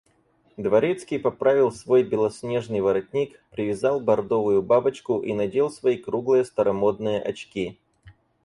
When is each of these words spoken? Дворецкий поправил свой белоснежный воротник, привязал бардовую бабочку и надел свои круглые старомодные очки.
Дворецкий 0.57 1.19
поправил 1.19 1.71
свой 1.71 2.01
белоснежный 2.03 2.81
воротник, 2.81 3.39
привязал 3.51 3.99
бардовую 3.99 4.63
бабочку 4.63 5.21
и 5.21 5.31
надел 5.31 5.69
свои 5.69 5.95
круглые 5.97 6.43
старомодные 6.43 7.21
очки. 7.21 7.77